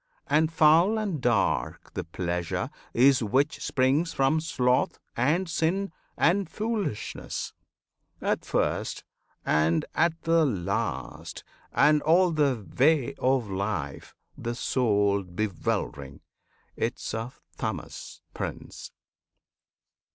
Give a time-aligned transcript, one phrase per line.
[0.25, 7.53] And foul and "dark" the Pleasure is which springs From sloth and sin and foolishness;
[8.19, 9.03] at first
[9.45, 16.21] And at the last, and all the way of life The soul bewildering.
[16.75, 18.91] 'Tis of Tamas, Prince!